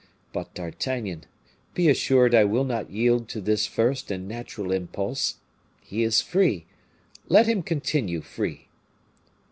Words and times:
But, 0.33 0.55
D'Artagnan, 0.55 1.25
be 1.75 1.87
assured 1.87 2.33
I 2.33 2.43
will 2.43 2.63
not 2.63 2.89
yield 2.89 3.29
to 3.29 3.39
this 3.39 3.67
first 3.67 4.09
and 4.09 4.27
natural 4.27 4.71
impulse. 4.71 5.35
He 5.79 6.01
is 6.01 6.21
free 6.21 6.65
let 7.29 7.45
him 7.45 7.61
continue 7.61 8.21
free." 8.21 8.67